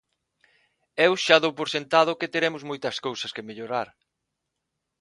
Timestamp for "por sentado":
1.59-2.17